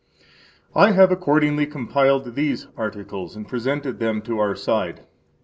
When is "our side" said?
4.39-5.01